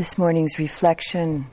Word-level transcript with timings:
This 0.00 0.16
morning's 0.16 0.58
reflection 0.58 1.48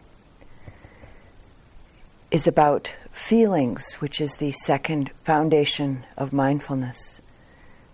is 2.31 2.47
about 2.47 2.89
feelings, 3.11 3.95
which 3.95 4.21
is 4.21 4.37
the 4.37 4.53
second 4.53 5.11
foundation 5.25 6.05
of 6.15 6.31
mindfulness. 6.31 7.21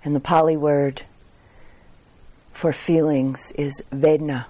And 0.05 0.15
the 0.15 0.19
Pali 0.19 0.55
word 0.55 1.01
for 2.51 2.71
feelings 2.71 3.51
is 3.53 3.81
Vedana. 3.91 4.45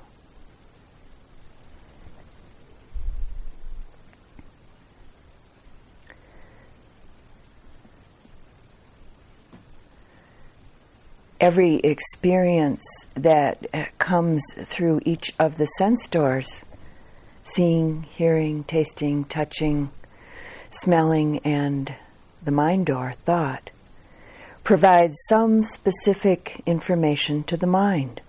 Every 11.43 11.75
experience 11.79 13.05
that 13.15 13.67
uh, 13.73 13.83
comes 13.97 14.41
through 14.59 15.01
each 15.03 15.33
of 15.37 15.57
the 15.57 15.65
sense 15.65 16.07
doors 16.07 16.63
seeing, 17.43 18.03
hearing, 18.03 18.63
tasting, 18.63 19.25
touching, 19.25 19.91
smelling, 20.69 21.39
and 21.39 21.93
the 22.41 22.51
mind 22.51 22.85
door, 22.85 23.13
thought 23.25 23.71
provides 24.63 25.13
some 25.27 25.61
specific 25.63 26.61
information 26.65 27.43
to 27.43 27.57
the 27.57 27.67
mind. 27.67 28.21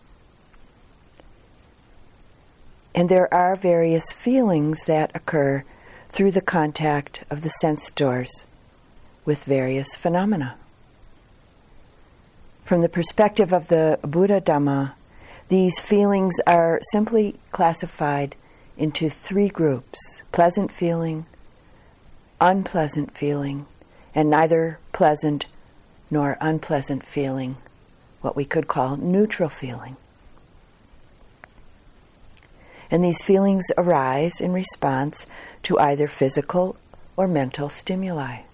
And 2.97 3.09
there 3.09 3.33
are 3.33 3.55
various 3.55 4.11
feelings 4.11 4.87
that 4.87 5.15
occur 5.15 5.63
through 6.09 6.33
the 6.33 6.41
contact 6.41 7.23
of 7.31 7.43
the 7.43 7.51
sense 7.51 7.93
doors 7.93 8.45
with 9.25 9.45
various 9.45 9.95
phenomena. 9.95 10.57
From 12.65 12.81
the 12.81 12.89
perspective 12.89 13.53
of 13.53 13.69
the 13.69 13.99
Buddha 14.01 14.41
Dhamma, 14.41 14.95
these 15.49 15.79
feelings 15.79 16.33
are 16.47 16.81
simply 16.93 17.39
classified 17.53 18.37
into 18.79 19.11
three 19.11 19.49
groups 19.49 20.23
pleasant 20.33 20.73
feeling, 20.73 21.27
unpleasant 22.41 23.15
feeling, 23.15 23.67
and 24.15 24.31
neither 24.31 24.79
pleasant 24.95 25.45
nor 26.11 26.39
unpleasant 26.41 27.07
feeling, 27.07 27.59
what 28.23 28.35
we 28.35 28.47
could 28.47 28.67
call 28.67 28.97
neutral 28.97 29.51
feeling. 29.51 29.99
And 32.91 33.05
these 33.05 33.23
feelings 33.23 33.67
arise 33.77 34.41
in 34.41 34.55
response 34.55 35.27
to 35.65 35.79
either 35.79 36.09
physical 36.09 36.77
or 37.15 37.29
mental 37.29 37.69
stimuli. 37.69 38.45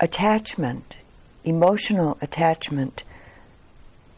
Attachment, 0.00 0.96
emotional 1.44 2.18
attachment 2.20 3.02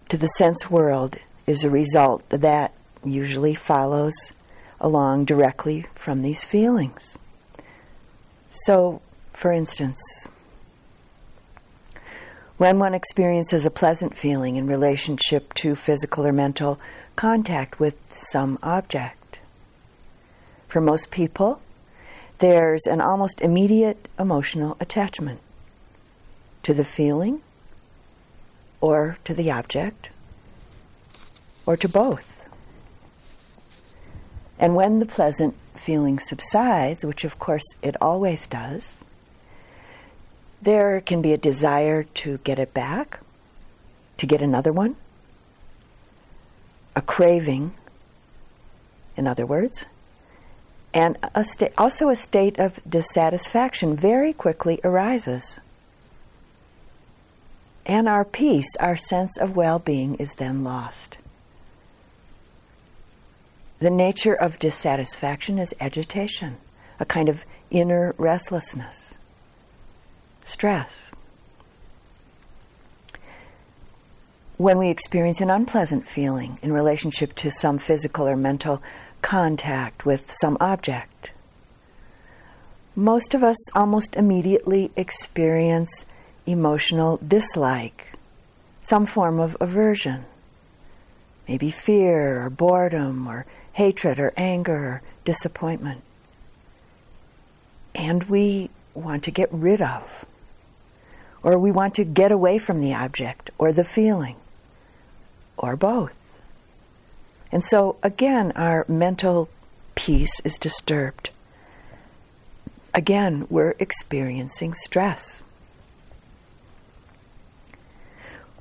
to 0.09 0.17
the 0.17 0.27
sense 0.27 0.71
world 0.71 1.17
is 1.47 1.65
a 1.65 1.71
result 1.71 2.29
that 2.31 2.73
usually 3.05 3.55
follows 3.55 4.33
along 4.81 5.25
directly 5.25 5.87
from 5.95 6.23
these 6.23 6.45
feelings. 6.45 7.19
So, 8.51 9.01
for 9.33 9.53
instance, 9.53 9.99
when 12.57 12.79
one 12.79 12.95
experiences 12.95 13.65
a 13.65 13.71
pleasant 13.71 14.17
feeling 14.17 14.57
in 14.57 14.67
relationship 14.67 15.55
to 15.55 15.75
physical 15.75 16.27
or 16.27 16.33
mental 16.33 16.81
contact 17.15 17.79
with 17.79 17.97
some 18.11 18.59
object, 18.63 19.39
for 20.67 20.81
most 20.81 21.11
people, 21.11 21.61
there's 22.39 22.87
an 22.87 23.01
almost 23.01 23.41
immediate 23.41 24.09
emotional 24.19 24.77
attachment 24.81 25.41
to 26.69 26.75
the 26.75 26.85
feeling 26.85 27.41
or 28.83 29.17
to 29.25 29.33
the 29.33 29.51
object 29.51 30.11
or 31.65 31.79
to 31.79 31.89
both. 31.89 32.31
And 34.59 34.77
when 34.77 34.99
the 34.99 35.07
pleasant 35.07 35.55
feeling 35.75 36.19
subsides, 36.19 37.07
which 37.07 37.25
of 37.25 37.39
course 37.39 37.65
it 37.81 37.97
always 38.03 38.47
does, 38.47 38.99
there 40.61 41.01
can 41.01 41.23
be 41.23 41.33
a 41.33 41.39
desire 41.39 42.03
to 42.03 42.37
get 42.45 42.59
it 42.59 42.75
back, 42.75 43.21
to 44.19 44.27
get 44.27 44.43
another 44.43 44.71
one, 44.71 44.97
a 46.95 47.01
craving, 47.01 47.73
in 49.17 49.27
other 49.27 49.47
words, 49.47 49.87
and 50.93 51.17
a 51.35 51.45
sta- 51.45 51.73
also 51.79 52.11
a 52.11 52.17
state 52.17 52.59
of 52.59 52.79
dissatisfaction 52.87 53.97
very 53.97 54.35
quickly 54.35 54.79
arises 54.85 55.61
and 57.89 58.07
our 58.07 58.25
peace, 58.25 58.77
our 58.79 58.97
sense 58.97 59.39
of 59.39 59.57
well 59.57 59.79
being, 59.79 60.15
is 60.17 60.35
then 60.35 60.63
lost. 60.63 61.17
The 63.79 63.91
nature 63.91 64.35
of 64.35 64.59
dissatisfaction 64.59 65.59
is 65.59 65.75
agitation, 65.81 66.59
a 67.01 67.07
kind 67.07 67.29
of 67.29 67.45
inner 67.71 68.15
restlessness, 68.19 69.15
stress. 70.45 71.11
When 74.59 74.79
we 74.79 74.91
experience 74.91 75.41
an 75.41 75.51
unpleasant 75.51 76.09
feeling 76.09 76.59
in 76.63 76.73
relationship 76.73 77.35
to 77.37 77.51
some 77.51 77.79
physical 77.79 78.27
or 78.27 78.37
mental 78.37 78.83
contact 79.23 80.05
with 80.05 80.33
some 80.33 80.57
object, 80.61 81.31
most 82.97 83.33
of 83.33 83.45
us 83.45 83.57
almost 83.77 84.17
immediately 84.17 84.91
experience 84.97 86.05
emotional 86.51 87.19
dislike, 87.27 88.13
some 88.83 89.07
form 89.07 89.39
of 89.39 89.57
aversion, 89.61 90.25
maybe 91.47 91.71
fear 91.71 92.45
or 92.45 92.51
boredom 92.51 93.27
or 93.27 93.47
hatred 93.73 94.19
or 94.19 94.33
anger 94.37 94.75
or 94.75 95.03
disappointment. 95.25 96.03
And 97.95 98.25
we 98.25 98.71
want 98.95 99.25
to 99.25 99.31
get 99.31 99.49
rid 99.53 99.81
of, 99.81 100.25
or 101.43 101.59
we 101.59 101.71
want 101.71 101.95
to 101.95 102.05
get 102.05 102.33
away 102.33 102.59
from 102.59 102.81
the 102.81 102.95
object 102.95 103.51
or 103.59 103.73
the 103.73 103.85
feeling, 103.85 104.37
or 105.57 105.77
both. 105.77 106.15
And 107.51 107.65
so, 107.65 107.97
again, 108.03 108.53
our 108.57 108.85
mental 108.89 109.49
peace 109.95 110.41
is 110.45 110.59
disturbed. 110.59 111.31
Again, 112.95 113.47
we're 113.49 113.75
experiencing 113.79 114.75
stress. 114.75 115.43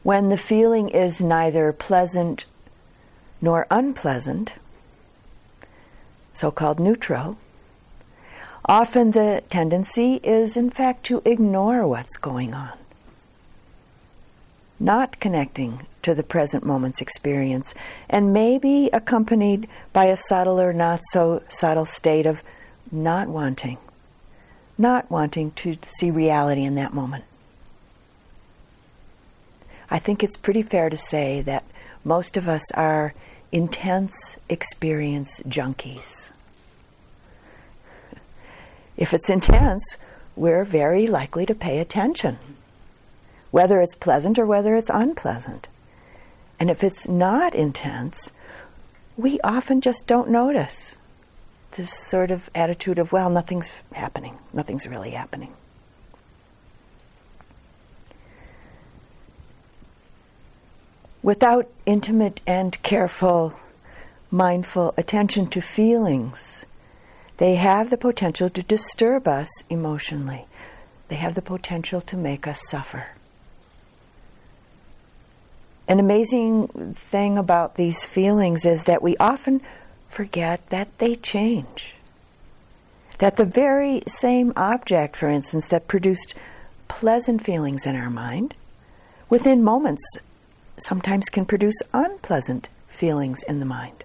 When 0.07 0.29
the 0.29 0.38
feeling 0.38 0.88
is 0.88 1.19
neither 1.19 1.73
pleasant 1.73 2.45
nor 3.41 3.68
unpleasant, 3.69 4.53
so 6.31 6.50
called 6.50 6.79
neutral, 6.79 7.38
often 8.63 9.12
the 9.12 9.44
tendency 9.50 10.13
is, 10.23 10.56
in 10.56 10.69
fact, 10.69 11.03
to 11.03 11.22
ignore 11.25 11.85
what's 11.85 12.16
going 12.16 12.53
on, 12.53 12.72
not 14.79 15.20
connecting 15.20 15.85
to 16.02 16.16
the 16.16 16.23
present 16.23 16.64
moment's 16.64 17.02
experience, 17.02 17.76
and 18.09 18.32
maybe 18.32 18.90
accompanied 18.93 19.67
by 19.91 20.05
a 20.05 20.16
subtle 20.16 20.58
or 20.58 20.72
not 20.72 21.02
so 21.11 21.43
subtle 21.49 21.85
state 21.85 22.26
of 22.26 22.41
not 22.90 23.28
wanting, 23.28 23.78
not 24.78 25.11
wanting 25.11 25.52
to 25.52 25.78
see 25.99 26.09
reality 26.09 26.64
in 26.64 26.76
that 26.76 26.93
moment. 26.93 27.26
I 29.89 29.99
think 29.99 30.23
it's 30.23 30.37
pretty 30.37 30.63
fair 30.63 30.89
to 30.89 30.97
say 30.97 31.41
that 31.43 31.63
most 32.03 32.37
of 32.37 32.47
us 32.47 32.72
are 32.73 33.13
intense 33.51 34.37
experience 34.49 35.41
junkies. 35.47 36.31
If 38.97 39.13
it's 39.13 39.29
intense, 39.29 39.97
we're 40.35 40.66
very 40.66 41.07
likely 41.07 41.45
to 41.45 41.55
pay 41.55 41.79
attention, 41.79 42.39
whether 43.51 43.79
it's 43.79 43.95
pleasant 43.95 44.37
or 44.37 44.45
whether 44.45 44.75
it's 44.75 44.89
unpleasant. 44.89 45.67
And 46.59 46.69
if 46.69 46.84
it's 46.84 47.07
not 47.07 47.53
intense, 47.53 48.31
we 49.16 49.39
often 49.41 49.81
just 49.81 50.07
don't 50.07 50.29
notice 50.29 50.97
this 51.72 51.91
sort 51.91 52.31
of 52.31 52.49
attitude 52.55 52.97
of, 52.97 53.11
well, 53.11 53.29
nothing's 53.29 53.75
happening, 53.93 54.37
nothing's 54.51 54.87
really 54.87 55.11
happening. 55.11 55.53
Without 61.28 61.68
intimate 61.85 62.40
and 62.47 62.82
careful, 62.84 63.53
mindful 64.32 64.94
attention 64.96 65.46
to 65.46 65.59
feelings, 65.59 66.64
they 67.35 67.56
have 67.56 67.90
the 67.90 67.97
potential 67.97 68.50
to 68.50 68.64
disturb 68.64 69.28
us 69.28 69.50
emotionally. 69.70 70.46
They 71.09 71.18
have 71.18 71.35
the 71.35 71.41
potential 71.41 72.00
to 72.00 72.16
make 72.16 72.47
us 72.47 72.62
suffer. 72.70 73.08
An 75.90 76.00
amazing 76.00 76.94
thing 76.96 77.38
about 77.38 77.76
these 77.76 78.06
feelings 78.06 78.64
is 78.64 78.85
that 78.85 79.03
we 79.03 79.18
often 79.18 79.59
forget 80.08 80.70
that 80.70 80.97
they 80.97 81.16
change. 81.16 81.94
That 83.18 83.35
the 83.35 83.44
very 83.44 84.02
same 84.08 84.53
object, 84.56 85.18
for 85.18 85.28
instance, 85.28 85.68
that 85.68 85.90
produced 85.90 86.35
pleasant 86.88 87.44
feelings 87.44 87.85
in 87.85 87.97
our 87.97 88.09
mind, 88.09 88.53
within 89.30 89.62
moments 89.62 90.20
sometimes 90.78 91.29
can 91.29 91.46
produce 91.46 91.82
unpleasant 91.94 92.70
feelings 92.88 93.44
in 93.44 93.59
the 93.59 93.66
mind. 93.66 94.03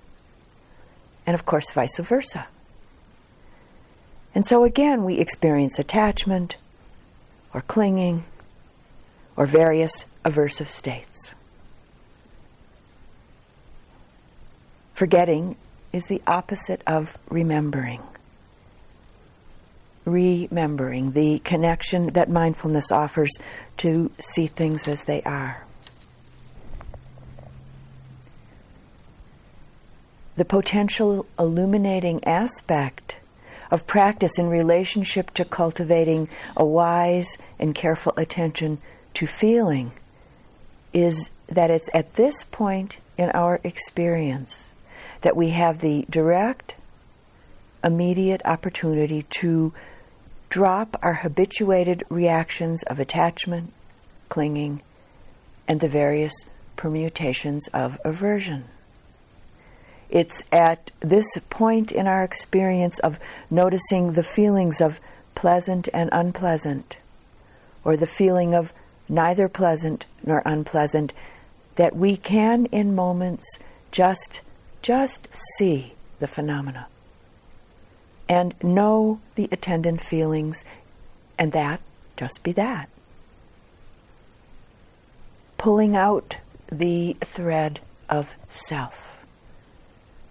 And 1.27 1.35
of 1.35 1.45
course, 1.45 1.71
vice 1.71 1.99
versa. 1.99 2.47
And 4.35 4.45
so 4.47 4.65
again, 4.65 5.05
we 5.05 5.19
experience 5.19 5.79
attachment 5.79 6.57
or 7.53 7.61
clinging 7.63 8.25
or 9.37 9.47
various 9.47 10.05
aversive 10.25 10.69
states. 10.69 11.35
Forgetting 14.95 15.57
is 15.93 16.07
the 16.07 16.23
opposite 16.27 16.83
of 16.87 17.19
remembering. 17.29 18.03
Remembering 20.05 21.13
the 21.13 21.39
connection 21.41 22.09
that 22.15 22.29
mindfulness 22.29 22.91
offers 22.91 23.31
to 23.79 24.11
see 24.19 24.47
things 24.47 24.89
as 24.89 25.05
they 25.05 25.23
are. 25.23 25.65
The 30.35 30.45
potential 30.45 31.27
illuminating 31.39 32.25
aspect 32.25 33.17
of 33.71 33.87
practice 33.87 34.39
in 34.39 34.49
relationship 34.49 35.31
to 35.35 35.45
cultivating 35.45 36.29
a 36.57 36.65
wise 36.65 37.39
and 37.59 37.75
careful 37.75 38.15
attention 38.17 38.79
to 39.15 39.27
feeling 39.27 39.93
is 40.93 41.31
that 41.49 41.71
it's 41.71 41.89
at 41.95 42.15
this 42.15 42.45
point 42.45 42.99
in 43.19 43.31
our 43.31 43.61
experience 43.65 44.73
that 45.21 45.37
we 45.37 45.51
have 45.51 45.79
the 45.79 46.07
direct, 46.09 46.75
immediate 47.85 48.43
opportunity 48.45 49.25
to 49.41 49.73
drop 50.49 50.99
our 51.03 51.15
habituated 51.15 52.05
reactions 52.09 52.83
of 52.85 52.99
attachment, 52.99 53.73
clinging, 54.29 54.83
and 55.69 55.81
the 55.81 55.89
various 55.89 56.35
permutations 56.77 57.69
of 57.69 57.99
aversion. 58.05 58.65
It's 60.13 60.45
at 60.53 60.91
this 61.01 61.39
point 61.49 61.91
in 61.91 62.07
our 62.07 62.23
experience 62.23 62.99
of 62.99 63.19
noticing 63.51 64.13
the 64.13 64.23
feelings 64.23 64.79
of 64.79 65.01
pleasant 65.35 65.89
and 65.95 66.11
unpleasant, 66.13 66.99
or 67.83 67.97
the 67.97 68.07
feeling 68.07 68.55
of 68.55 68.75
neither 69.09 69.49
pleasant 69.49 70.05
nor 70.23 70.43
unpleasant, 70.45 71.15
that 71.77 71.97
we 71.97 72.19
can, 72.19 72.67
in 72.67 72.95
moments, 72.95 73.59
just 73.91 74.43
just 74.83 75.29
see 75.57 75.95
the 76.19 76.27
phenomena 76.27 76.89
and 78.29 78.55
know 78.63 79.19
the 79.37 79.49
attendant 79.51 80.03
feelings, 80.03 80.63
and 81.39 81.53
that 81.53 81.81
just 82.19 82.43
be 82.43 82.53
that. 82.53 82.91
Pulling 85.57 85.97
out 85.97 86.37
the 86.71 87.17
thread 87.23 87.81
of 88.11 88.35
self 88.51 89.12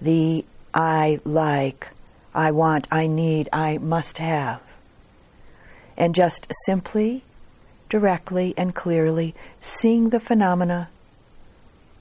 the 0.01 0.44
I 0.74 1.19
like, 1.24 1.89
I 2.33 2.51
want, 2.51 2.88
I 2.92 3.07
need, 3.07 3.50
I 3.53 3.77
must 3.77 4.18
have. 4.18 4.62
And 5.98 6.15
just 6.15 6.48
simply, 6.65 7.24
directly, 7.89 8.53
and 8.57 8.74
clearly 8.74 9.36
seeing 9.59 10.09
the 10.09 10.19
phenomena 10.19 10.89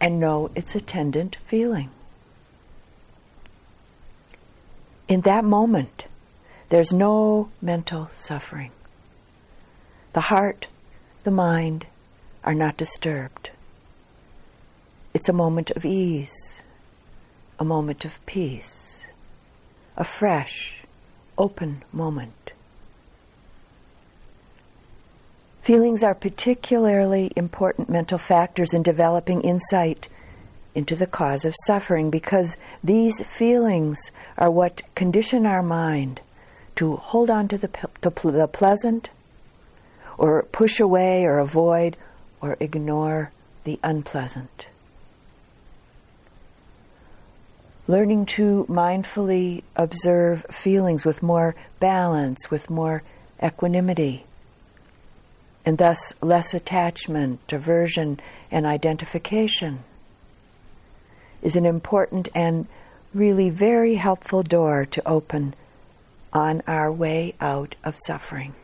and 0.00 0.18
know 0.18 0.50
its 0.54 0.74
attendant 0.74 1.36
feeling. 1.46 1.90
In 5.08 5.22
that 5.22 5.44
moment, 5.44 6.04
there's 6.70 6.92
no 6.92 7.50
mental 7.60 8.08
suffering. 8.14 8.70
The 10.12 10.22
heart, 10.22 10.68
the 11.24 11.32
mind 11.32 11.86
are 12.44 12.54
not 12.54 12.76
disturbed. 12.76 13.50
It's 15.12 15.28
a 15.28 15.34
moment 15.34 15.70
of 15.72 15.84
ease 15.84 16.59
a 17.60 17.64
moment 17.64 18.06
of 18.06 18.24
peace, 18.24 19.04
a 19.94 20.02
fresh, 20.02 20.82
open 21.36 21.84
moment. 21.92 22.52
Feelings 25.60 26.02
are 26.02 26.14
particularly 26.14 27.30
important 27.36 27.90
mental 27.90 28.16
factors 28.16 28.72
in 28.72 28.82
developing 28.82 29.42
insight 29.42 30.08
into 30.74 30.96
the 30.96 31.06
cause 31.06 31.44
of 31.44 31.54
suffering 31.66 32.10
because 32.10 32.56
these 32.82 33.20
feelings 33.26 34.10
are 34.38 34.50
what 34.50 34.82
condition 34.94 35.44
our 35.44 35.62
mind 35.62 36.22
to 36.76 36.96
hold 36.96 37.28
on 37.28 37.46
to 37.46 37.58
the, 37.58 37.68
the 38.00 38.48
pleasant 38.50 39.10
or 40.16 40.44
push 40.44 40.80
away 40.80 41.24
or 41.24 41.38
avoid 41.38 41.98
or 42.40 42.56
ignore 42.58 43.32
the 43.64 43.78
unpleasant. 43.82 44.69
Learning 47.90 48.24
to 48.24 48.64
mindfully 48.68 49.64
observe 49.74 50.46
feelings 50.48 51.04
with 51.04 51.24
more 51.24 51.56
balance, 51.80 52.48
with 52.48 52.70
more 52.70 53.02
equanimity, 53.42 54.24
and 55.66 55.76
thus 55.76 56.14
less 56.22 56.54
attachment, 56.54 57.52
aversion, 57.52 58.20
and 58.48 58.64
identification 58.64 59.82
is 61.42 61.56
an 61.56 61.66
important 61.66 62.28
and 62.32 62.68
really 63.12 63.50
very 63.50 63.96
helpful 63.96 64.44
door 64.44 64.86
to 64.86 65.02
open 65.04 65.52
on 66.32 66.62
our 66.68 66.92
way 66.92 67.34
out 67.40 67.74
of 67.82 67.96
suffering. 68.06 68.54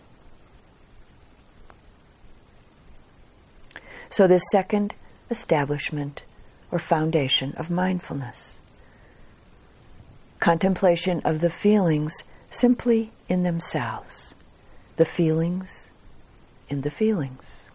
So, 4.09 4.29
this 4.29 4.45
second 4.53 4.95
establishment 5.31 6.23
or 6.71 6.79
foundation 6.79 7.55
of 7.55 7.71
mindfulness 7.71 8.56
contemplation 10.47 11.21
of 11.25 11.41
the 11.41 11.51
feelings 11.51 12.23
simply 12.51 13.11
in 13.29 13.43
themselves, 13.43 14.33
the 14.95 15.05
feelings 15.05 15.91
in 16.69 16.83
the 16.83 16.91
feelings. 16.91 17.66